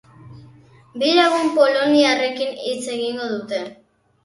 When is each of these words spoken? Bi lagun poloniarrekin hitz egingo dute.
Bi 1.03 1.11
lagun 1.19 1.51
poloniarrekin 1.59 2.59
hitz 2.65 2.83
egingo 2.97 3.31
dute. 3.37 3.63